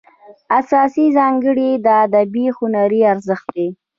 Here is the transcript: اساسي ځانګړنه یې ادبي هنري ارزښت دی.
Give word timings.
اساسي 0.59 1.05
ځانګړنه 1.17 1.63
یې 1.67 1.75
ادبي 2.03 2.45
هنري 2.57 3.01
ارزښت 3.13 3.47
دی. 3.55 3.67